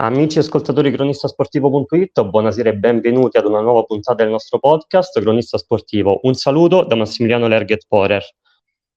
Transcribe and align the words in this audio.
Amici 0.00 0.38
ascoltatori 0.38 0.92
cronistasportivo.it, 0.92 2.22
buonasera 2.22 2.68
e 2.68 2.76
benvenuti 2.76 3.36
ad 3.36 3.46
una 3.46 3.58
nuova 3.58 3.82
puntata 3.82 4.22
del 4.22 4.30
nostro 4.30 4.60
podcast 4.60 5.18
Cronista 5.20 5.58
Sportivo. 5.58 6.20
Un 6.22 6.34
saluto 6.34 6.84
da 6.84 6.94
Massimiliano 6.94 7.48
Lerget 7.48 7.84
Porer. 7.88 8.24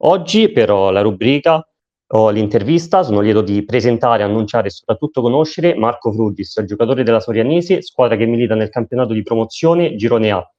Oggi 0.03 0.51
per 0.51 0.69
la 0.69 1.01
rubrica 1.01 1.67
o 2.09 2.29
l'intervista 2.29 3.01
sono 3.01 3.19
lieto 3.19 3.41
di 3.41 3.65
presentare, 3.65 4.21
annunciare 4.21 4.67
e 4.67 4.69
soprattutto 4.69 5.23
conoscere 5.23 5.73
Marco 5.73 6.13
Frugis, 6.13 6.61
giocatore 6.65 7.02
della 7.02 7.20
Sorianesi, 7.20 7.81
squadra 7.81 8.15
che 8.15 8.28
milita 8.28 8.54
nel 8.54 8.70
campionato 8.70 9.13
di 9.13 9.24
promozione 9.24 9.96
Girone 9.96 10.29
A. 10.29 10.52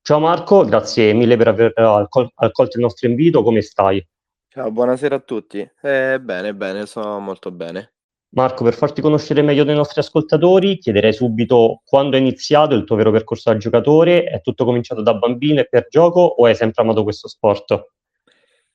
Ciao 0.00 0.18
Marco, 0.18 0.64
grazie 0.64 1.12
mille 1.12 1.36
per 1.36 1.48
aver 1.48 1.72
accolto 1.76 2.78
il 2.78 2.82
nostro 2.82 3.06
invito, 3.06 3.42
come 3.42 3.60
stai? 3.60 4.02
Ciao, 4.48 4.70
buonasera 4.70 5.16
a 5.16 5.20
tutti. 5.20 5.58
Eh, 5.82 6.18
bene, 6.22 6.54
bene, 6.54 6.86
sono 6.86 7.18
molto 7.18 7.50
bene. 7.50 7.96
Marco, 8.32 8.62
per 8.62 8.74
farti 8.74 9.00
conoscere 9.00 9.42
meglio 9.42 9.64
dei 9.64 9.74
nostri 9.74 9.98
ascoltatori, 9.98 10.78
chiederei 10.78 11.12
subito 11.12 11.82
quando 11.84 12.16
è 12.16 12.20
iniziato 12.20 12.76
il 12.76 12.84
tuo 12.84 12.94
vero 12.94 13.10
percorso 13.10 13.50
da 13.50 13.56
giocatore? 13.56 14.22
È 14.22 14.40
tutto 14.40 14.64
cominciato 14.64 15.02
da 15.02 15.14
bambino 15.14 15.58
e 15.58 15.68
per 15.68 15.88
gioco 15.88 16.20
o 16.20 16.44
hai 16.44 16.54
sempre 16.54 16.82
amato 16.82 17.02
questo 17.02 17.26
sport? 17.26 17.88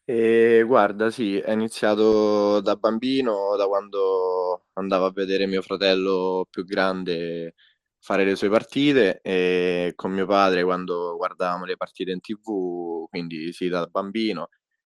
E 0.04 0.62
guarda, 0.68 1.10
sì, 1.10 1.38
è 1.38 1.54
iniziato 1.54 2.60
da 2.60 2.76
bambino, 2.76 3.56
da 3.56 3.66
quando 3.66 4.66
andavo 4.74 5.06
a 5.06 5.12
vedere 5.12 5.48
mio 5.48 5.62
fratello 5.62 6.46
più 6.50 6.66
grande 6.66 7.54
fare 7.98 8.26
le 8.26 8.36
sue 8.36 8.50
partite 8.50 9.22
e 9.24 9.94
con 9.96 10.12
mio 10.12 10.26
padre 10.26 10.66
quando 10.66 11.16
guardavamo 11.16 11.64
le 11.64 11.78
partite 11.78 12.12
in 12.12 12.20
TV, 12.20 13.08
quindi 13.08 13.54
sì, 13.54 13.70
da 13.70 13.86
bambino. 13.86 14.50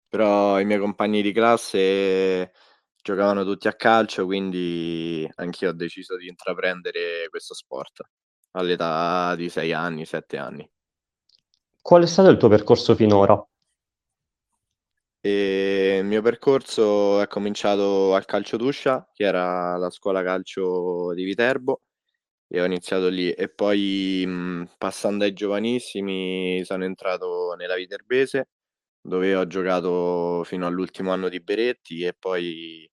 Però 0.07 0.57
i 0.57 0.65
miei 0.65 0.79
compagni 0.79 1.21
di 1.21 1.33
classe 1.33 2.51
giocavano 3.03 3.43
tutti 3.43 3.67
a 3.67 3.73
calcio, 3.73 4.25
quindi 4.25 5.29
anch'io 5.35 5.69
ho 5.69 5.73
deciso 5.73 6.15
di 6.15 6.27
intraprendere 6.27 7.27
questo 7.29 7.53
sport 7.53 8.01
all'età 8.51 9.35
di 9.35 9.49
6 9.49 9.73
anni, 9.73 10.05
7 10.05 10.37
anni. 10.37 10.67
Qual 11.81 12.01
è 12.01 12.07
stato 12.07 12.29
il 12.29 12.37
tuo 12.37 12.47
percorso 12.47 12.95
finora? 12.95 13.45
E 15.19 15.97
il 15.99 16.05
mio 16.05 16.21
percorso 16.21 17.19
è 17.21 17.27
cominciato 17.27 18.13
al 18.15 18.25
Calcio 18.25 18.57
Tuscia, 18.57 19.09
che 19.13 19.23
era 19.25 19.75
la 19.77 19.89
scuola 19.89 20.23
calcio 20.23 21.13
di 21.13 21.23
Viterbo, 21.23 21.81
e 22.47 22.61
ho 22.61 22.65
iniziato 22.65 23.09
lì. 23.09 23.31
E 23.31 23.49
poi 23.49 24.23
mh, 24.25 24.75
passando 24.77 25.25
ai 25.25 25.33
giovanissimi 25.33 26.63
sono 26.65 26.85
entrato 26.85 27.53
nella 27.57 27.75
Viterbese, 27.75 28.49
dove 29.01 29.35
ho 29.35 29.45
giocato 29.47 30.43
fino 30.45 30.67
all'ultimo 30.67 31.11
anno 31.11 31.27
di 31.29 31.41
Beretti 31.41 32.03
e 32.03 32.13
poi 32.13 32.89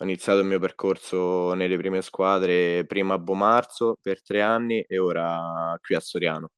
ho 0.00 0.04
iniziato 0.04 0.38
il 0.38 0.46
mio 0.46 0.60
percorso 0.60 1.54
nelle 1.54 1.76
prime 1.76 2.02
squadre, 2.02 2.84
prima 2.86 3.14
a 3.14 3.18
Bomarzo 3.18 3.96
per 4.00 4.22
tre 4.22 4.40
anni 4.40 4.80
e 4.80 4.98
ora 4.98 5.76
qui 5.82 5.96
a 5.96 6.00
Soriano. 6.00 6.50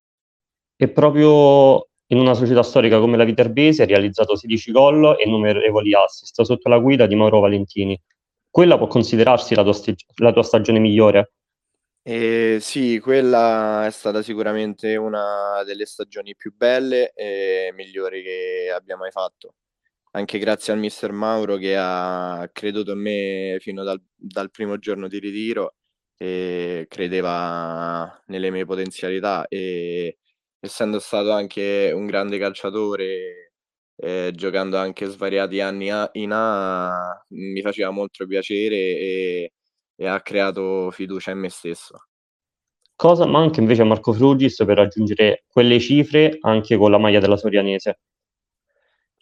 E 0.77 0.89
proprio 0.91 1.89
in 2.09 2.19
una 2.19 2.35
società 2.35 2.63
storica 2.63 2.99
come 2.99 3.17
la 3.17 3.25
Viterbese 3.25 3.85
ha 3.85 3.87
realizzato 3.87 4.37
16 4.37 4.73
gol 4.73 5.17
e 5.19 5.25
innumerevoli 5.25 5.95
assist 5.95 6.43
sotto 6.43 6.69
la 6.69 6.79
guida 6.79 7.07
di 7.07 7.15
Mauro 7.15 7.41
Valentini. 7.41 7.99
Quella 8.51 8.77
può 8.77 8.89
considerarsi 8.89 9.55
la 9.55 9.63
tua, 9.63 9.73
stag- 9.73 10.05
la 10.17 10.33
tua 10.33 10.43
stagione 10.43 10.79
migliore? 10.79 11.33
Eh, 12.03 12.59
sì, 12.61 12.99
quella 12.99 13.87
è 13.87 13.91
stata 13.91 14.23
sicuramente 14.23 14.97
una 14.97 15.63
delle 15.65 15.87
stagioni 15.87 16.35
più 16.35 16.55
belle 16.55 17.13
e 17.15 17.73
migliori 17.75 18.23
che 18.23 18.73
abbia 18.75 18.97
mai 18.97 19.11
fatto 19.11 19.55
anche 20.13 20.39
grazie 20.39 20.73
al 20.73 20.79
mister 20.79 21.13
Mauro 21.13 21.57
che 21.57 21.77
ha 21.77 22.49
creduto 22.53 22.93
in 22.93 22.99
me 23.01 23.57
fino 23.61 23.85
dal, 23.85 24.03
dal 24.15 24.51
primo 24.51 24.79
giorno 24.79 25.09
di 25.09 25.19
ritiro 25.19 25.75
e 26.17 26.87
credeva 26.89 28.23
nelle 28.27 28.51
mie 28.51 28.65
potenzialità 28.65 29.47
e 29.49 30.19
essendo 30.59 30.99
stato 30.99 31.33
anche 31.33 31.93
un 31.95 32.07
grande 32.07 32.39
calciatore 32.39 33.53
eh, 33.97 34.33
giocando 34.35 34.77
anche 34.77 35.07
svariati 35.07 35.61
anni 35.61 35.91
a, 35.91 36.09
in 36.13 36.33
A 36.33 37.25
mi 37.29 37.61
faceva 37.63 37.91
molto 37.91 38.27
piacere 38.27 38.77
e, 38.77 39.53
e 39.97 40.07
ha 40.07 40.21
creato 40.21 40.91
fiducia 40.91 41.31
in 41.31 41.39
me 41.39 41.51
stesso. 41.51 42.07
Cosa 42.95 43.25
manca 43.27 43.61
invece 43.61 43.83
a 43.83 43.87
Marco 43.87 44.13
Frugis 44.13 44.57
per 44.65 44.77
raggiungere 44.77 45.45
quelle 45.49 45.81
cifre 45.81 46.37
anche 46.41 46.77
con 46.77 46.91
la 46.91 46.99
maglia 46.99 47.21
della 47.21 47.37
Sorianese? 47.37 48.01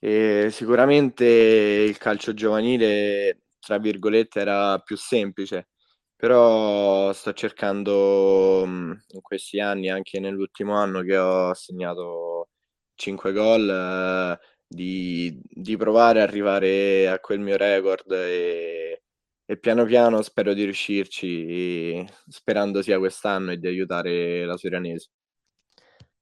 E 0.01 0.49
sicuramente 0.53 1.25
il 1.25 1.99
calcio 1.99 2.33
giovanile, 2.33 3.43
tra 3.59 3.79
virgolette, 3.79 4.41
era 4.41 4.79
più 4.79 4.97
semplice, 4.97 5.69
però 6.15 7.13
sto 7.13 7.33
cercando 7.33 8.65
in 8.65 9.21
questi 9.23 9.61
anni, 9.61 9.91
anche 9.91 10.21
nell'ultimo 10.21 10.75
anno 10.75 11.03
che 11.03 11.17
ho 11.17 11.53
segnato 11.55 12.49
5 12.95 13.33
gol, 13.33 13.69
eh, 13.71 14.39
di, 14.67 15.41
di, 15.43 15.77
provare 15.77 16.21
ad 16.23 16.29
arrivare 16.29 17.09
a 17.09 17.19
quel 17.21 17.41
mio 17.41 17.57
record 17.57 18.11
e, 18.13 19.03
e 19.45 19.59
piano 19.59 19.85
piano 19.85 20.23
spero 20.23 20.55
di 20.55 20.65
riuscirci, 20.65 22.07
sperando 22.29 22.83
sia 22.83 22.99
quest'anno 22.99 23.53
e 23.53 23.59
di 23.59 23.67
aiutare 23.67 24.45
la 24.45 24.57
Sorianese. 24.57 25.11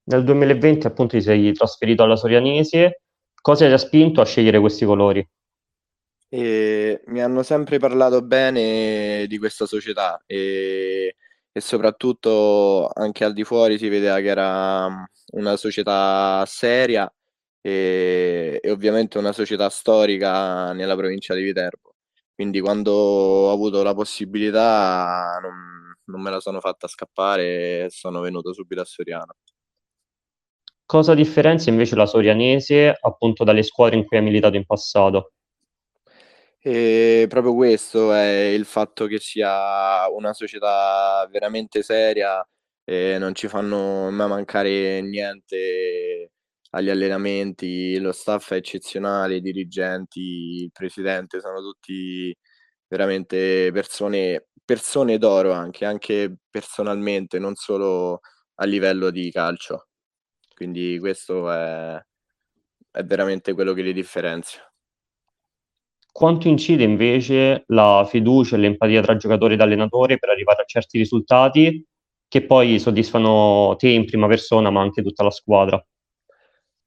Nel 0.05 0.25
2020 0.25 0.87
appunto 0.87 1.17
ti 1.17 1.23
sei 1.23 1.53
trasferito 1.53 2.03
alla 2.05 2.17
Sorianese 2.17 3.01
Cosa 3.47 3.67
ti 3.67 3.73
ha 3.73 3.79
spinto 3.79 4.21
a 4.21 4.25
scegliere 4.25 4.59
questi 4.59 4.85
colori? 4.85 5.25
E 6.29 7.01
mi 7.07 7.23
hanno 7.23 7.45
sempre 7.45 7.79
parlato 7.79 8.21
bene 8.21 9.25
di 9.29 9.39
questa 9.39 9.67
società 9.67 10.21
e, 10.27 11.15
e 11.53 11.61
soprattutto 11.61 12.91
anche 12.93 13.23
al 13.23 13.33
di 13.33 13.45
fuori 13.45 13.79
si 13.79 13.89
vedeva 13.89 14.19
che 14.19 14.27
era 14.27 14.89
mm, 14.91 15.05
una 15.35 15.57
società 15.57 16.45
seria 16.45 17.09
e, 17.61 18.59
e 18.61 18.71
ovviamente 18.73 19.17
una 19.19 19.31
società 19.31 19.69
storica 19.69 20.73
nella 20.73 20.97
provincia 20.97 21.33
di 21.35 21.45
Viterbo. 21.45 21.95
Quindi 22.35 22.61
quando 22.61 22.91
ho 22.93 23.53
avuto 23.53 23.85
la 23.85 23.95
possibilità 23.95 25.39
non, 25.41 25.95
non 26.07 26.21
me 26.21 26.31
la 26.31 26.41
sono 26.41 26.59
fatta 26.59 26.89
scappare 26.89 27.85
e 27.85 27.91
sono 27.91 28.21
venuto 28.23 28.53
subito 28.53 28.81
a 28.81 28.85
Soriano. 28.85 29.37
Cosa 30.89 31.15
differenzia 31.15 31.73
invece 31.73 31.97
la 31.97 32.07
Sorianese 32.07 32.97
appunto 33.01 33.43
dalle 33.43 33.65
squadre 33.65 33.97
in 33.97 34.05
cui 34.05 34.19
ha 34.19 34.23
militato 34.23 34.55
in 34.55 34.65
passato? 34.65 35.33
E 36.61 37.27
proprio 37.29 37.55
questo 37.55 38.13
è 38.13 38.47
il 38.49 38.65
fatto 38.65 39.07
che 39.07 39.19
sia 39.21 40.09
una 40.11 40.33
società 40.33 41.27
veramente 41.31 41.83
seria 41.83 42.45
e 42.85 43.19
non 43.19 43.35
ci 43.35 43.47
fanno 43.49 44.11
mai 44.11 44.29
mancare 44.29 45.01
niente 45.01 46.33
agli 46.71 46.91
allenamenti, 46.91 47.99
lo 48.01 48.13
staff 48.13 48.53
è 48.53 48.57
eccezionale, 48.57 49.37
i 49.37 49.41
dirigenti, 49.41 50.21
il 50.65 50.73
presidente, 50.73 51.41
sono 51.41 51.61
tutti 51.61 52.37
veramente 52.89 53.71
persone, 53.73 54.49
persone 54.65 55.19
d'oro 55.19 55.53
anche, 55.53 55.85
anche 55.85 56.37
personalmente, 56.51 57.39
non 57.39 57.55
solo 57.55 58.21
a 58.57 58.65
livello 58.67 59.11
di 59.11 59.31
calcio. 59.31 59.87
Quindi 60.57 60.99
questo 60.99 61.53
è, 61.53 62.03
è 62.91 63.05
veramente 63.05 63.53
quello 63.53 63.75
che 63.75 63.83
li 63.83 63.93
differenzia. 63.93 64.63
Quanto 66.11 66.49
incide 66.49 66.83
invece 66.83 67.65
la 67.67 68.07
fiducia 68.09 68.57
e 68.57 68.61
l'empatia 68.61 69.03
tra 69.03 69.19
giocatore 69.19 69.53
ed 69.53 69.61
allenatore 69.61 70.17
per 70.17 70.31
arrivare 70.31 70.63
a 70.63 70.65
certi 70.65 70.97
risultati 70.97 71.85
che 72.27 72.47
poi 72.47 72.79
soddisfano 72.79 73.77
te 73.77 73.91
in 73.91 74.07
prima 74.07 74.27
persona, 74.29 74.71
ma 74.71 74.81
anche 74.81 75.03
tutta 75.03 75.23
la 75.23 75.31
squadra? 75.31 75.87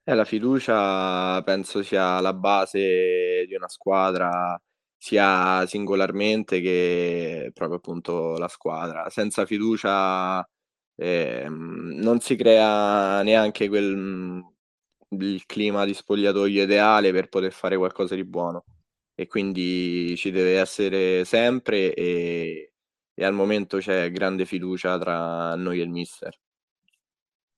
Eh, 0.03 0.15
la 0.15 0.25
fiducia 0.25 1.39
penso 1.43 1.83
sia 1.83 2.19
la 2.21 2.33
base 2.33 3.45
di 3.47 3.53
una 3.53 3.67
squadra, 3.67 4.59
sia 4.97 5.63
singolarmente 5.67 6.59
che 6.59 7.51
proprio 7.53 7.77
appunto 7.77 8.35
la 8.39 8.47
squadra. 8.47 9.11
Senza 9.11 9.45
fiducia 9.45 10.43
eh, 10.99 11.45
non 11.47 12.19
si 12.19 12.35
crea 12.35 13.21
neanche 13.23 13.69
quel, 13.69 13.95
mm, 13.95 14.39
il 15.19 15.45
clima 15.45 15.85
di 15.85 15.93
spogliatoio 15.93 16.63
ideale 16.63 17.11
per 17.11 17.29
poter 17.29 17.53
fare 17.53 17.77
qualcosa 17.77 18.15
di 18.15 18.25
buono 18.25 18.65
e 19.15 19.27
quindi 19.27 20.15
ci 20.17 20.31
deve 20.31 20.59
essere 20.59 21.23
sempre 21.25 21.93
e, 21.93 22.73
e 23.13 23.25
al 23.25 23.33
momento 23.33 23.77
c'è 23.77 24.11
grande 24.11 24.45
fiducia 24.45 24.97
tra 24.97 25.55
noi 25.55 25.79
e 25.79 25.83
il 25.83 25.89
mister. 25.89 26.37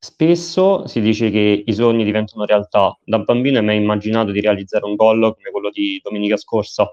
Spesso 0.04 0.88
si 0.88 1.00
dice 1.00 1.30
che 1.30 1.64
i 1.66 1.74
sogni 1.74 2.04
diventano 2.04 2.46
realtà. 2.46 2.98
Da 3.04 3.20
bambino 3.20 3.60
hai 3.60 3.66
mai 3.66 3.78
immaginato 3.78 4.32
di 4.32 4.42
realizzare 4.42 4.86
un 4.86 4.96
gol 4.96 5.20
come 5.36 5.52
quello 5.52 5.70
di 5.70 6.00
domenica 6.04 6.38
scorsa? 6.38 6.92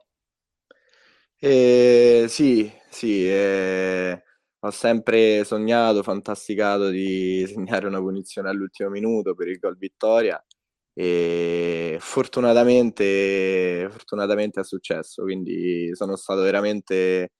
Eh, 1.41 2.27
sì, 2.29 2.71
sì, 2.91 3.27
eh, 3.29 4.23
ho 4.61 4.71
sempre 4.71 5.45
sognato, 5.45 6.03
fantasticato 6.03 6.89
di 6.89 7.45
segnare 7.49 7.87
una 7.87 8.01
punizione 8.01 8.49
all'ultimo 8.49 8.91
minuto 8.91 9.35
per 9.35 9.49
il 9.49 9.59
gol 9.59 9.77
vittoria 9.77 10.43
e 10.95 11.97
fortunatamente, 12.01 13.89
fortunatamente 13.91 14.61
è 14.61 14.65
successo, 14.65 15.23
quindi 15.23 15.95
sono 15.95 16.17
stato 16.17 16.41
veramente, 16.43 17.31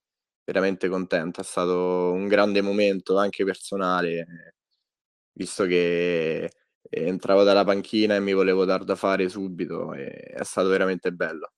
veramente 0.45 0.89
contento. 0.89 1.41
È 1.41 1.45
stato 1.45 2.13
un 2.13 2.29
grande 2.29 2.61
momento 2.63 3.17
anche 3.19 3.45
personale, 3.45 4.55
visto 5.33 5.65
che 5.67 6.51
entravo 6.89 7.43
dalla 7.43 7.65
panchina 7.65 8.15
e 8.15 8.21
mi 8.21 8.33
volevo 8.33 8.65
dar 8.65 8.85
da 8.85 8.95
fare 8.95 9.29
subito 9.29 9.93
è 9.93 10.45
stato 10.45 10.69
veramente 10.69 11.11
bello. 11.13 11.53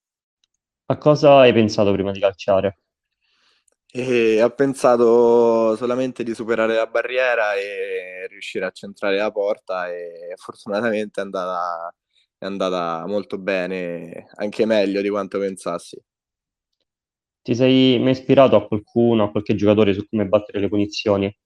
A 0.86 0.96
cosa 0.96 1.38
hai 1.40 1.52
pensato 1.52 1.92
prima 1.92 2.12
di 2.12 2.20
calciare? 2.20 2.78
E 3.92 4.40
ho 4.40 4.50
pensato 4.50 5.75
solamente 5.75 6.22
di 6.22 6.32
superare 6.32 6.76
la 6.76 6.87
barriera 6.87 7.54
e 7.54 8.28
riuscire 8.28 8.64
a 8.64 8.70
centrare 8.70 9.16
la 9.16 9.32
porta 9.32 9.90
e 9.90 10.32
fortunatamente 10.37 11.20
è 11.20 11.25
andata, 11.25 11.92
è 12.38 12.44
andata 12.44 13.04
molto 13.06 13.37
bene, 13.38 14.28
anche 14.37 14.64
meglio 14.64 15.00
di 15.00 15.08
quanto 15.08 15.40
pensassi. 15.40 16.00
Ti 17.42 17.54
sei 17.54 17.98
mai 17.98 18.12
ispirato 18.12 18.54
a 18.54 18.64
qualcuno, 18.64 19.25
a 19.25 19.31
qualche 19.32 19.56
giocatore 19.56 19.92
su 19.92 20.06
come 20.08 20.26
battere 20.26 20.60
le 20.60 20.69
punizioni? 20.69 21.38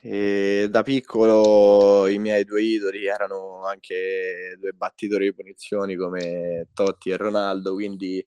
E 0.00 0.68
da 0.70 0.82
piccolo 0.84 2.06
i 2.06 2.18
miei 2.18 2.44
due 2.44 2.62
idoli 2.62 3.06
erano 3.06 3.64
anche 3.64 4.56
due 4.60 4.72
battitori 4.72 5.24
di 5.24 5.34
punizioni 5.34 5.96
come 5.96 6.68
Totti 6.74 7.10
e 7.10 7.16
Ronaldo, 7.16 7.72
quindi 7.72 8.24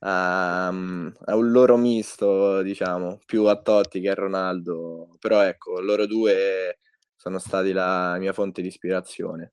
um, 0.00 1.12
è 1.24 1.32
un 1.32 1.50
loro 1.50 1.76
misto, 1.76 2.62
diciamo, 2.62 3.20
più 3.24 3.44
a 3.44 3.60
Totti 3.60 4.00
che 4.00 4.10
a 4.10 4.14
Ronaldo, 4.14 5.16
però 5.18 5.42
ecco, 5.42 5.80
loro 5.80 6.06
due 6.06 6.78
sono 7.16 7.38
stati 7.38 7.72
la 7.72 8.16
mia 8.18 8.32
fonte 8.32 8.62
di 8.62 8.68
ispirazione. 8.68 9.52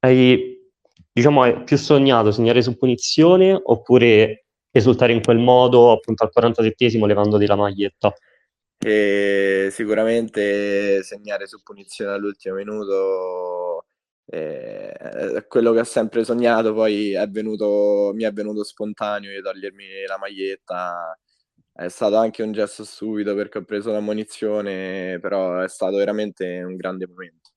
Hai, 0.00 0.58
diciamo, 1.12 1.42
hai 1.42 1.62
più 1.62 1.76
sognato 1.76 2.30
segnare 2.30 2.62
su 2.62 2.76
punizione 2.76 3.58
oppure 3.62 4.46
esultare 4.70 5.12
in 5.12 5.22
quel 5.22 5.38
modo 5.38 5.92
appunto 5.92 6.24
al 6.24 6.30
47esimo 6.34 7.06
levandoti 7.06 7.46
la 7.46 7.56
maglietta? 7.56 8.12
E 8.82 9.68
sicuramente 9.70 11.02
segnare 11.02 11.46
su 11.46 11.62
punizione 11.62 12.12
all'ultimo 12.12 12.54
minuto 12.54 13.79
eh, 14.32 15.44
quello 15.48 15.72
che 15.72 15.80
ho 15.80 15.84
sempre 15.84 16.22
sognato, 16.24 16.72
poi 16.72 17.12
è 17.14 17.26
venuto, 17.28 18.12
mi 18.14 18.22
è 18.22 18.32
venuto 18.32 18.62
spontaneo 18.62 19.30
di 19.30 19.42
togliermi 19.42 19.84
la 20.06 20.18
maglietta. 20.18 21.18
È 21.72 21.88
stato 21.88 22.16
anche 22.16 22.42
un 22.42 22.52
gesto 22.52 22.84
stupido 22.84 23.34
perché 23.34 23.58
ho 23.58 23.64
preso 23.64 23.90
la 23.90 24.00
munizione, 24.00 25.18
però 25.20 25.60
è 25.60 25.68
stato 25.68 25.96
veramente 25.96 26.62
un 26.62 26.76
grande 26.76 27.06
momento. 27.08 27.50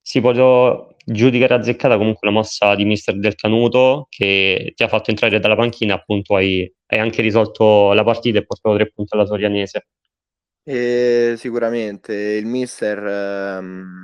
Si 0.00 0.20
può 0.20 0.94
giudicare 1.04 1.54
azzeccata 1.54 1.96
comunque 1.96 2.28
la 2.28 2.34
mossa 2.34 2.74
di 2.74 2.84
mister 2.84 3.18
Del 3.18 3.34
Canuto 3.34 4.06
che 4.08 4.72
ti 4.74 4.82
ha 4.82 4.88
fatto 4.88 5.10
entrare 5.10 5.38
dalla 5.38 5.56
panchina, 5.56 5.94
appunto 5.94 6.34
hai, 6.36 6.72
hai 6.86 6.98
anche 6.98 7.22
risolto 7.22 7.92
la 7.92 8.04
partita 8.04 8.38
e 8.38 8.44
portato 8.44 8.76
tre 8.76 8.90
punti 8.90 9.14
alla 9.14 9.26
Sorianese. 9.26 9.86
E 10.62 11.34
sicuramente 11.36 12.14
il 12.14 12.46
mister 12.46 12.98
ehm, 12.98 13.99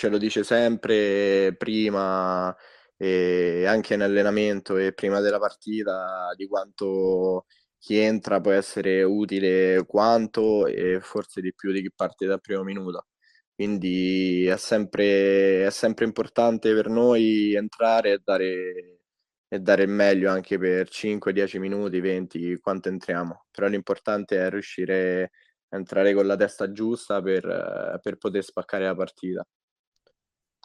ce 0.00 0.08
lo 0.08 0.16
dice 0.16 0.44
sempre 0.44 1.54
prima 1.56 2.56
e 2.96 3.66
anche 3.66 3.94
in 3.94 4.00
allenamento 4.02 4.78
e 4.78 4.94
prima 4.94 5.20
della 5.20 5.38
partita 5.38 6.32
di 6.36 6.46
quanto 6.46 7.44
chi 7.78 7.98
entra 7.98 8.40
può 8.40 8.52
essere 8.52 9.02
utile 9.02 9.84
quanto 9.86 10.66
e 10.66 11.00
forse 11.00 11.42
di 11.42 11.54
più 11.54 11.70
di 11.72 11.82
chi 11.82 11.92
parte 11.94 12.24
dal 12.26 12.40
primo 12.40 12.62
minuto. 12.62 13.08
Quindi 13.54 14.46
è 14.46 14.56
sempre, 14.56 15.66
è 15.66 15.70
sempre 15.70 16.06
importante 16.06 16.72
per 16.74 16.88
noi 16.88 17.54
entrare 17.54 18.12
e 18.12 18.20
dare, 18.24 19.00
e 19.48 19.58
dare 19.60 19.82
il 19.82 19.90
meglio 19.90 20.30
anche 20.30 20.58
per 20.58 20.88
5, 20.88 21.32
10 21.34 21.58
minuti, 21.58 22.00
20, 22.00 22.58
quanto 22.58 22.88
entriamo. 22.88 23.46
Però 23.50 23.66
l'importante 23.68 24.38
è 24.38 24.48
riuscire 24.50 25.30
a 25.70 25.76
entrare 25.76 26.14
con 26.14 26.26
la 26.26 26.36
testa 26.36 26.72
giusta 26.72 27.20
per, 27.20 27.98
per 28.02 28.16
poter 28.16 28.42
spaccare 28.44 28.84
la 28.86 28.94
partita. 28.94 29.46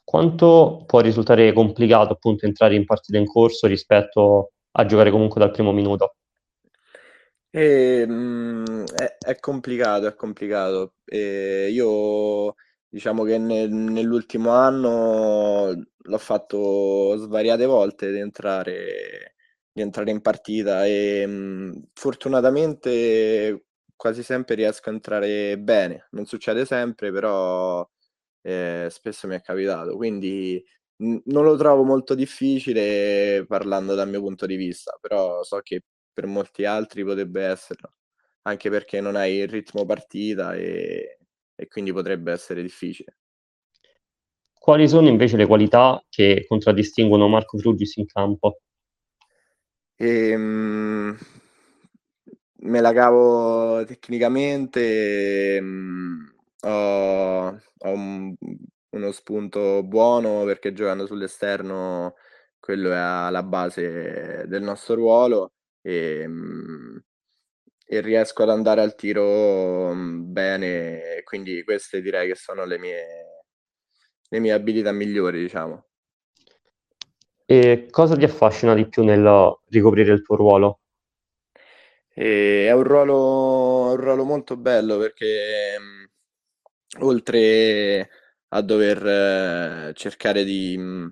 Quanto 0.06 0.84
può 0.86 1.00
risultare 1.02 1.52
complicato 1.52 2.14
appunto 2.14 2.46
entrare 2.46 2.76
in 2.76 2.86
partita 2.86 3.18
in 3.18 3.26
corso 3.26 3.68
rispetto 3.68 4.52
a 4.78 4.86
giocare 4.86 5.10
comunque 5.12 5.42
dal 5.42 5.52
primo 5.52 5.72
minuto? 5.74 6.16
E, 7.50 8.06
mh, 8.06 8.86
è, 8.96 9.18
è, 9.18 9.40
complicato, 9.40 10.08
è 10.08 10.14
complicato. 10.16 10.94
E 11.06 11.70
io 11.72 12.54
diciamo 12.88 13.24
che 13.24 13.38
nel, 13.38 13.70
nell'ultimo 13.72 14.52
anno 14.52 15.74
l'ho 15.98 16.18
fatto 16.18 17.16
svariate 17.18 17.66
volte 17.66 18.12
di 18.12 18.20
entrare, 18.20 19.36
di 19.72 19.82
entrare 19.82 20.12
in 20.12 20.22
partita 20.22 20.86
e 20.86 21.26
mh, 21.26 21.88
fortunatamente 21.94 23.66
quasi 23.96 24.22
sempre 24.24 24.56
riesco 24.56 24.90
a 24.90 24.94
entrare 24.94 25.58
bene. 25.58 26.08
Non 26.12 26.26
succede 26.26 26.66
sempre, 26.66 27.12
però 27.12 27.88
eh, 28.46 28.88
spesso 28.92 29.28
mi 29.28 29.36
è 29.36 29.42
capitato, 29.42 29.96
quindi 29.96 30.64
n- 30.98 31.22
non 31.26 31.44
lo 31.44 31.56
trovo 31.58 31.84
molto 31.84 32.16
difficile 32.16 33.46
parlando 33.48 33.96
dal 33.96 34.10
mio 34.10 34.22
punto 34.22 34.46
di 34.46 34.56
vista, 34.56 34.98
però 35.02 35.44
so 35.44 35.60
che 35.62 35.82
per 36.14 36.26
molti 36.28 36.66
altri 36.66 37.04
potrebbe 37.04 37.44
esserlo, 37.46 37.94
anche 38.44 38.70
perché 38.70 39.02
non 39.02 39.16
hai 39.16 39.36
il 39.38 39.48
ritmo 39.50 39.86
partita 39.86 40.54
e, 40.56 41.20
e 41.56 41.68
quindi 41.68 41.92
potrebbe 41.94 42.32
essere 42.32 42.62
difficile. 42.62 43.18
Quali 44.60 44.90
sono 44.90 45.08
invece 45.08 45.38
le 45.38 45.46
qualità 45.46 46.04
che 46.10 46.44
contraddistinguono 46.46 47.30
Marco 47.30 47.58
Frugis 47.58 47.96
in 47.96 48.06
campo? 48.06 48.58
Ehm, 50.00 51.18
me 52.62 52.82
la 52.82 52.94
cavo 52.94 53.84
tecnicamente, 53.86 55.60
mh, 55.62 56.35
ho, 56.70 57.48
ho 57.48 57.90
un, 57.92 58.36
uno 58.90 59.12
spunto 59.12 59.84
buono 59.84 60.44
perché 60.46 60.74
giocando 60.74 61.06
sull'esterno 61.06 62.16
quello 62.60 62.92
è 62.92 63.30
la 63.30 63.44
base 63.44 64.46
del 64.48 64.64
nostro 64.64 64.96
ruolo 64.96 65.54
e, 65.82 66.28
e 67.88 68.02
riesco 68.02 68.42
ad 68.44 68.50
andare 68.50 68.82
al 68.82 68.96
tiro 68.96 69.94
mm, 69.94 70.32
bene, 70.34 71.22
quindi 71.24 71.64
queste 71.64 72.02
direi 72.02 72.28
che 72.28 72.36
sono 72.36 72.66
le 72.66 72.80
mie, 72.80 73.06
le 74.30 74.40
mie 74.40 74.52
abilità 74.52 74.92
migliori, 74.92 75.40
diciamo. 75.42 75.86
E 77.46 77.88
cosa 77.92 78.16
ti 78.16 78.24
affascina 78.24 78.74
di 78.74 78.88
più 78.88 79.04
nel 79.04 79.60
ricoprire 79.70 80.12
il 80.14 80.24
tuo 80.24 80.36
ruolo? 80.36 80.80
E 82.12 82.66
è 82.66 82.72
un 82.72 82.84
ruolo, 82.84 83.92
un 83.92 83.96
ruolo 83.98 84.24
molto 84.24 84.58
bello 84.58 84.98
perché 84.98 85.78
mm, 85.80 86.04
oltre 87.00 88.10
a 88.50 88.62
dover 88.62 89.90
eh, 89.90 89.94
cercare 89.94 90.44
di, 90.44 90.76
mm, 90.78 91.08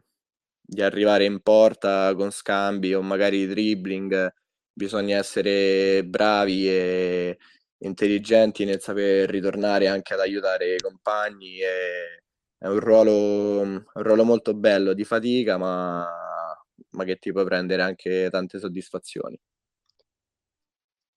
di, 0.62 0.82
arrivare 0.82 1.26
in 1.26 1.42
porta 1.42 2.14
con 2.16 2.32
scambi 2.32 2.94
o 2.94 3.02
magari 3.02 3.48
dribbling, 3.48 4.34
bisogna 4.72 5.18
essere 5.18 6.04
bravi 6.06 6.68
e 6.70 7.38
intelligenti 7.80 8.66
nel 8.66 8.80
saper 8.82 9.30
ritornare 9.30 9.88
anche 9.88 10.14
ad 10.14 10.20
aiutare 10.22 10.76
i 10.76 10.80
compagni. 10.80 11.60
È 11.60 12.68
un 12.68 12.80
ruolo, 12.80 13.62
un 13.62 13.84
ruolo 13.94 14.24
molto 14.24 14.54
bello 14.54 14.94
di 14.94 15.04
fatica, 15.04 15.58
ma, 15.58 16.08
ma 16.92 17.04
che 17.04 17.18
ti 17.18 17.32
può 17.32 17.44
prendere 17.44 17.82
anche 17.82 18.30
tante 18.32 18.60
soddisfazioni. 18.60 19.38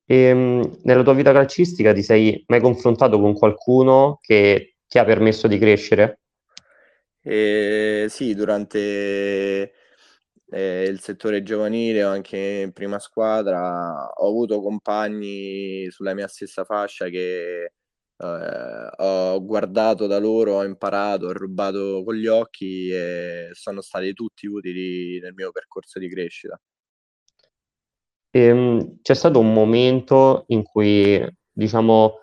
E, 0.09 0.15
ehm, 0.17 0.79
nella 0.85 1.03
tua 1.03 1.15
vita 1.15 1.33
calcistica 1.33 1.93
ti 1.93 2.03
sei 2.03 2.45
mai 2.49 2.61
confrontato 2.61 3.19
con 3.21 3.35
qualcuno 3.35 4.19
che 4.21 4.77
ti 4.87 4.99
ha 4.99 5.05
permesso 5.05 5.49
di 5.49 5.59
crescere? 5.59 6.21
Eh, 7.23 8.07
sì, 8.09 8.35
durante 8.35 9.73
eh, 10.51 10.85
il 10.85 11.01
settore 11.01 11.43
giovanile 11.43 12.05
o 12.05 12.11
anche 12.11 12.39
in 12.65 12.73
prima 12.73 12.99
squadra 13.01 14.09
ho 14.15 14.29
avuto 14.29 14.61
compagni 14.63 15.91
sulla 15.91 16.15
mia 16.15 16.29
stessa 16.29 16.65
fascia 16.65 17.09
che 17.09 17.65
eh, 18.17 18.91
ho 18.99 19.45
guardato 19.45 20.07
da 20.07 20.19
loro, 20.19 20.55
ho 20.55 20.65
imparato, 20.65 21.27
ho 21.27 21.33
rubato 21.33 22.03
con 22.05 22.15
gli 22.15 22.27
occhi 22.29 22.91
e 22.91 23.51
sono 23.53 23.81
stati 23.81 24.13
tutti 24.15 24.47
utili 24.47 25.19
nel 25.21 25.35
mio 25.35 25.51
percorso 25.53 25.99
di 25.99 26.09
crescita. 26.09 26.61
Ehm, 28.37 28.99
c'è 29.03 29.15
stato 29.15 29.39
un 29.39 29.53
momento 29.53 30.45
in 30.49 30.63
cui, 30.63 31.25
diciamo, 31.51 32.21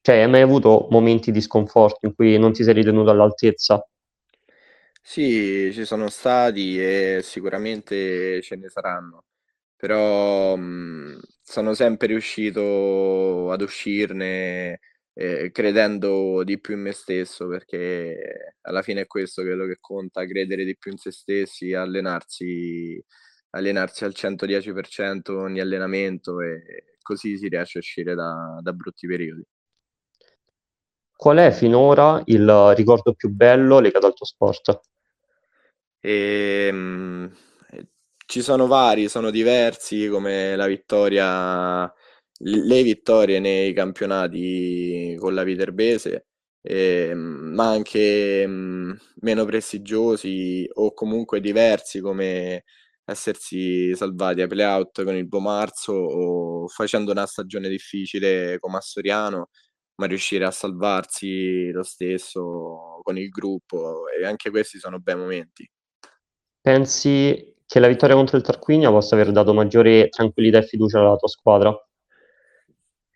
cioè, 0.00 0.20
hai 0.22 0.28
mai 0.28 0.42
avuto 0.42 0.86
momenti 0.90 1.32
di 1.32 1.40
sconforto 1.40 2.06
in 2.06 2.14
cui 2.14 2.38
non 2.38 2.52
ti 2.52 2.62
sei 2.62 2.74
ritenuto 2.74 3.10
all'altezza? 3.10 3.84
Sì, 5.06 5.70
ci 5.72 5.84
sono 5.84 6.08
stati 6.08 6.80
e 6.80 7.20
sicuramente 7.22 8.40
ce 8.42 8.56
ne 8.56 8.68
saranno, 8.70 9.24
però 9.76 10.56
mh, 10.56 11.20
sono 11.42 11.74
sempre 11.74 12.06
riuscito 12.08 13.50
ad 13.52 13.60
uscirne 13.60 14.80
eh, 15.12 15.50
credendo 15.52 16.42
di 16.42 16.58
più 16.58 16.74
in 16.74 16.80
me 16.82 16.92
stesso, 16.92 17.46
perché 17.48 18.56
alla 18.62 18.80
fine 18.82 19.02
è 19.02 19.06
questo 19.06 19.42
quello 19.42 19.66
che 19.66 19.76
conta, 19.78 20.26
credere 20.26 20.64
di 20.64 20.76
più 20.76 20.90
in 20.92 20.96
se 20.98 21.12
stessi, 21.12 21.74
allenarsi 21.74 23.02
allenarsi 23.54 24.04
al 24.04 24.12
110% 24.14 25.30
ogni 25.30 25.60
allenamento 25.60 26.40
e 26.40 26.96
così 27.00 27.38
si 27.38 27.48
riesce 27.48 27.78
a 27.78 27.80
uscire 27.80 28.14
da, 28.14 28.58
da 28.60 28.72
brutti 28.72 29.06
periodi. 29.06 29.44
Qual 31.16 31.38
è 31.38 31.52
finora 31.52 32.20
il 32.26 32.74
ricordo 32.74 33.14
più 33.14 33.30
bello 33.30 33.78
legato 33.78 34.06
al 34.06 34.14
tuo 34.14 34.26
sport? 34.26 34.80
E, 36.00 36.66
ehm, 36.68 37.32
ci 38.26 38.42
sono 38.42 38.66
vari, 38.66 39.08
sono 39.08 39.30
diversi, 39.30 40.08
come 40.08 40.56
la 40.56 40.66
vittoria, 40.66 41.90
le 42.38 42.82
vittorie 42.82 43.38
nei 43.38 43.72
campionati 43.72 45.16
con 45.18 45.34
la 45.34 45.44
Viterbese, 45.44 46.26
eh, 46.62 47.12
ma 47.14 47.68
anche 47.70 48.46
mh, 48.46 48.98
meno 49.20 49.44
prestigiosi 49.44 50.68
o 50.74 50.92
comunque 50.94 51.40
diversi 51.40 52.00
come 52.00 52.64
essersi 53.04 53.94
salvati 53.94 54.40
a 54.40 54.46
playout 54.46 55.04
con 55.04 55.14
il 55.14 55.26
Bomarzo 55.28 55.92
o 55.92 56.68
facendo 56.68 57.10
una 57.10 57.26
stagione 57.26 57.68
difficile 57.68 58.58
come 58.58 58.78
a 58.78 58.80
Soriano, 58.80 59.50
ma 59.96 60.06
riuscire 60.06 60.44
a 60.44 60.50
salvarsi 60.50 61.70
lo 61.70 61.82
stesso 61.82 63.00
con 63.02 63.18
il 63.18 63.28
gruppo 63.28 64.08
e 64.08 64.24
anche 64.24 64.50
questi 64.50 64.78
sono 64.78 64.98
bei 64.98 65.16
momenti. 65.16 65.70
Pensi 66.60 67.54
che 67.66 67.78
la 67.78 67.88
vittoria 67.88 68.16
contro 68.16 68.36
il 68.36 68.42
Tarquinia 68.42 68.90
possa 68.90 69.14
aver 69.14 69.32
dato 69.32 69.52
maggiore 69.52 70.08
tranquillità 70.08 70.58
e 70.58 70.66
fiducia 70.66 71.00
alla 71.00 71.16
tua 71.16 71.28
squadra? 71.28 71.88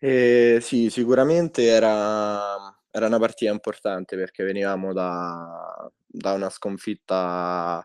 Eh, 0.01 0.59
sì, 0.61 0.91
sicuramente 0.91 1.65
era, 1.65 2.57
era 2.91 3.07
una 3.07 3.19
partita 3.19 3.51
importante 3.51 4.17
perché 4.17 4.45
venivamo 4.45 4.93
da, 4.93 5.91
da 6.07 6.33
una 6.35 6.51
sconfitta 6.51 7.85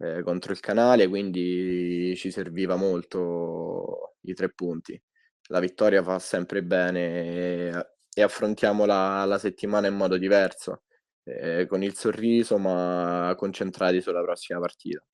eh, 0.00 0.22
contro 0.22 0.52
il 0.52 0.60
canale, 0.60 1.08
quindi 1.08 2.14
ci 2.16 2.30
serviva 2.30 2.76
molto 2.76 4.14
i 4.22 4.34
tre 4.34 4.50
punti. 4.50 5.00
La 5.48 5.60
vittoria 5.60 6.02
fa 6.02 6.18
sempre 6.18 6.62
bene 6.62 7.70
e, 7.70 7.86
e 8.14 8.22
affrontiamo 8.22 8.86
la, 8.86 9.24
la, 9.24 9.38
settimana 9.38 9.88
in 9.88 9.96
modo 9.96 10.16
diverso, 10.16 10.84
eh, 11.24 11.66
con 11.68 11.82
il 11.82 11.94
sorriso 11.96 12.56
ma 12.56 13.34
concentrati 13.36 14.00
sulla 14.00 14.22
prossima 14.22 14.60
partita. 14.60 15.04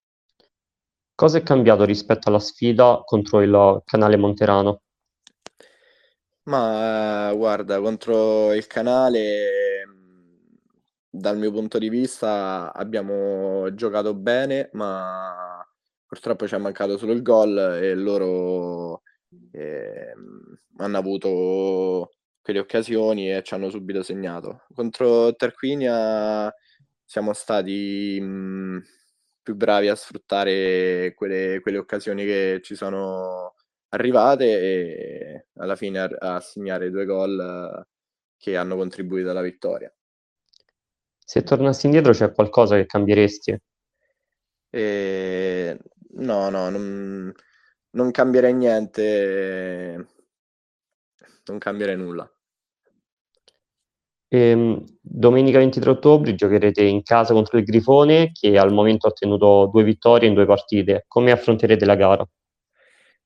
Cosa 1.15 1.39
è 1.39 1.43
cambiato 1.43 1.85
rispetto 1.85 2.29
alla 2.29 2.39
sfida 2.39 3.03
contro 3.05 3.41
il 3.41 3.83
canale 3.85 4.17
Monterano? 4.17 4.83
Ma 6.45 7.31
eh, 7.31 7.37
guarda, 7.37 7.81
contro 7.81 8.53
il 8.53 8.67
canale 8.67 9.66
dal 11.19 11.39
mio 11.39 11.51
punto 11.51 11.79
di 11.79 11.89
vista 11.89 12.73
abbiamo 12.75 13.73
giocato 13.75 14.15
bene, 14.15 14.69
ma 14.73 15.67
purtroppo 16.07 16.47
ci 16.47 16.55
è 16.55 16.59
mancato 16.59 16.99
solo 16.99 17.13
il 17.13 17.23
gol 17.23 17.57
e 17.59 17.95
loro 17.95 19.03
eh, 19.53 20.13
hanno 20.79 20.99
avuto 20.99 22.11
quelle 22.43 22.61
occasioni 22.61 23.33
e 23.33 23.43
ci 23.43 23.55
hanno 23.55 23.71
subito 23.71 24.03
segnato. 24.03 24.65
Contro 24.75 25.35
Tarquinia 25.35 26.53
siamo 27.05 27.33
stati 27.33 28.21
mh, 28.21 28.83
più 29.43 29.55
bravi 29.57 29.89
a 29.89 29.95
sfruttare 29.95 31.15
quelle, 31.15 31.61
quelle, 31.61 31.79
occasioni 31.79 32.25
che 32.25 32.61
ci 32.63 32.75
sono 32.75 33.55
arrivate 33.91 34.45
e 34.45 35.47
alla 35.57 35.77
fine 35.77 36.01
a, 36.01 36.37
a 36.37 36.41
segnare 36.41 36.91
due 36.91 37.05
gol 37.05 37.87
che 38.37 38.57
hanno 38.57 38.77
contribuito 38.77 39.31
alla 39.31 39.43
vittoria. 39.43 39.93
Se 41.29 41.43
tornassi 41.43 41.87
indietro 41.87 42.13
c'è 42.13 42.31
qualcosa 42.33 42.77
che 42.77 42.87
cambieresti? 42.87 43.61
Eh, 44.71 45.77
no, 46.19 46.51
no, 46.51 46.71
non, 46.71 47.35
non 47.91 48.11
cambierei 48.13 48.55
niente, 48.55 50.07
non 51.47 51.59
cambierei 51.59 51.97
nulla. 51.97 52.31
E, 54.29 54.39
ehm, 54.39 54.85
domenica 55.01 55.59
23 55.59 55.91
ottobre 55.91 56.37
giocherete 56.37 56.85
in 56.85 57.03
casa 57.03 57.33
contro 57.33 57.59
il 57.59 57.65
Grifone 57.65 58.31
che 58.31 58.57
al 58.57 58.73
momento 58.73 59.09
ha 59.09 59.11
ottenuto 59.11 59.69
due 59.73 59.83
vittorie 59.83 60.29
in 60.29 60.35
due 60.35 60.47
partite. 60.47 61.07
Come 61.09 61.33
affronterete 61.33 61.85
la 61.85 61.97
gara? 61.97 62.29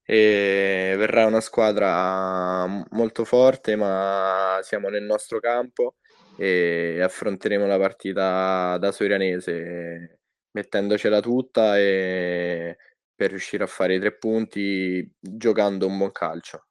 E 0.05 0.95
verrà 0.97 1.27
una 1.27 1.41
squadra 1.41 2.67
molto 2.91 3.25
forte, 3.25 3.77
ma 3.77 4.59
siamo 4.63 4.89
nel 4.89 5.05
nostro 5.05 5.41
campo 5.41 5.97
e 6.37 7.01
affronteremo 7.03 7.67
la 7.67 7.79
partita 7.79 8.77
da 8.79 8.93
Sorianese 8.93 10.21
mettendocela 10.53 11.21
tutta 11.21 11.79
e 11.79 12.77
per 13.15 13.31
riuscire 13.31 13.65
a 13.65 13.67
fare 13.67 13.95
i 13.95 14.01
tre 14.01 14.17
punti 14.17 15.09
giocando 15.21 15.87
un 15.87 15.99
buon 15.99 16.11
calcio. 16.11 16.67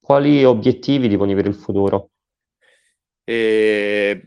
Quali 0.00 0.42
obiettivi 0.44 1.08
ti 1.08 1.16
poni 1.16 1.34
per 1.34 1.46
il 1.46 1.54
futuro? 1.54 2.12
E 3.24 4.24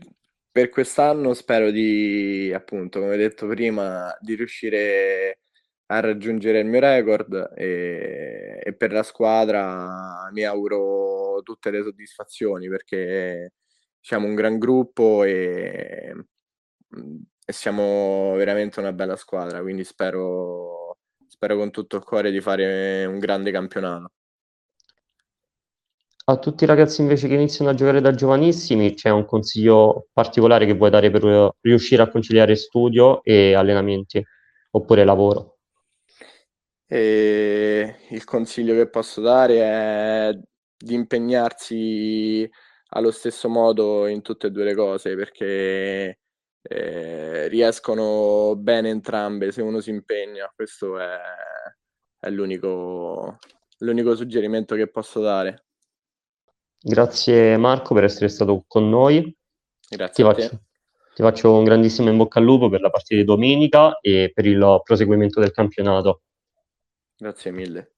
per 0.52 0.68
quest'anno 0.68 1.34
spero 1.34 1.70
di, 1.70 2.52
appunto, 2.54 3.00
come 3.00 3.16
detto 3.16 3.48
prima, 3.48 4.16
di 4.20 4.36
riuscire 4.36 5.40
a 5.86 6.00
raggiungere 6.00 6.60
il 6.60 6.66
mio 6.66 6.80
record 6.80 7.52
e, 7.56 8.60
e 8.62 8.74
per 8.74 8.92
la 8.92 9.02
squadra 9.02 10.30
mi 10.32 10.44
auguro 10.44 11.40
tutte 11.42 11.70
le 11.70 11.82
soddisfazioni 11.82 12.68
perché 12.68 13.52
siamo 14.00 14.26
un 14.26 14.34
gran 14.34 14.58
gruppo 14.58 15.24
e, 15.24 16.14
e 17.44 17.52
siamo 17.52 18.34
veramente 18.36 18.80
una 18.80 18.92
bella 18.92 19.16
squadra, 19.16 19.60
quindi 19.60 19.84
spero, 19.84 20.98
spero 21.28 21.56
con 21.56 21.70
tutto 21.70 21.96
il 21.96 22.04
cuore 22.04 22.30
di 22.30 22.40
fare 22.40 23.04
un 23.04 23.18
grande 23.18 23.50
campionato. 23.50 24.10
A 26.24 26.38
tutti 26.38 26.62
i 26.62 26.68
ragazzi 26.68 27.00
invece 27.00 27.26
che 27.26 27.34
iniziano 27.34 27.72
a 27.72 27.74
giocare 27.74 28.00
da 28.00 28.14
giovanissimi, 28.14 28.94
c'è 28.94 29.10
un 29.10 29.24
consiglio 29.24 30.06
particolare 30.12 30.66
che 30.66 30.74
vuoi 30.74 30.90
dare 30.90 31.10
per 31.10 31.52
riuscire 31.60 32.02
a 32.02 32.08
conciliare 32.08 32.54
studio 32.54 33.22
e 33.24 33.54
allenamenti 33.54 34.24
oppure 34.70 35.04
lavoro? 35.04 35.51
E 36.92 37.96
il 38.10 38.22
consiglio 38.24 38.74
che 38.74 38.86
posso 38.86 39.22
dare 39.22 39.60
è 39.62 40.38
di 40.76 40.92
impegnarsi 40.92 42.46
allo 42.88 43.10
stesso 43.10 43.48
modo 43.48 44.06
in 44.06 44.20
tutte 44.20 44.48
e 44.48 44.50
due 44.50 44.64
le 44.64 44.74
cose 44.74 45.16
perché 45.16 46.18
eh, 46.60 47.48
riescono 47.48 48.56
bene 48.58 48.90
entrambe 48.90 49.52
se 49.52 49.62
uno 49.62 49.80
si 49.80 49.88
impegna. 49.88 50.52
Questo 50.54 50.98
è, 50.98 51.16
è 52.20 52.28
l'unico, 52.28 53.38
l'unico 53.78 54.14
suggerimento 54.14 54.74
che 54.74 54.90
posso 54.90 55.20
dare. 55.20 55.64
Grazie 56.78 57.56
Marco 57.56 57.94
per 57.94 58.04
essere 58.04 58.28
stato 58.28 58.64
con 58.66 58.90
noi. 58.90 59.34
Grazie 59.88 60.22
ti 60.22 60.30
faccio, 60.30 60.60
ti 61.14 61.22
faccio 61.22 61.56
un 61.56 61.64
grandissimo 61.64 62.10
in 62.10 62.18
bocca 62.18 62.38
al 62.38 62.44
lupo 62.44 62.68
per 62.68 62.82
la 62.82 62.90
partita 62.90 63.18
di 63.18 63.24
domenica 63.24 63.98
e 63.98 64.30
per 64.34 64.44
il 64.44 64.82
proseguimento 64.84 65.40
del 65.40 65.52
campionato. 65.52 66.20
Grazie 67.22 67.52
mille. 67.52 67.92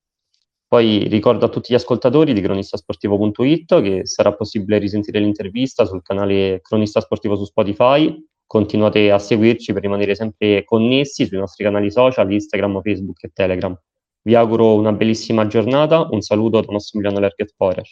Poi 0.67 1.09
ricordo 1.09 1.47
a 1.47 1.49
tutti 1.49 1.73
gli 1.73 1.77
ascoltatori 1.77 2.35
di 2.35 2.43
cronistasportivo.it 2.43 3.81
che 3.81 4.05
sarà 4.05 4.35
possibile 4.35 4.77
risentire 4.77 5.19
l'intervista 5.19 5.87
sul 5.87 6.03
canale 6.03 6.61
Cronista 6.61 7.01
Sportivo 7.01 7.35
su 7.35 7.47
Spotify. 7.47 8.15
Continuate 8.45 9.11
a 9.11 9.19
seguirci 9.19 9.73
per 9.73 9.81
rimanere 9.81 10.15
sempre 10.15 10.63
connessi 10.65 11.25
sui 11.25 11.39
nostri 11.39 11.65
canali 11.65 11.91
social, 11.91 12.31
Instagram, 12.31 12.83
Facebook 12.83 13.25
e 13.25 13.31
Telegram. 13.33 13.75
Vi 14.21 14.35
auguro 14.35 14.75
una 14.75 14.93
bellissima 14.93 15.47
giornata, 15.47 16.07
un 16.11 16.21
saluto 16.21 16.61
da 16.61 16.71
Massimiliano 16.71 17.19
Lerget 17.19 17.55
Porer. 17.57 17.89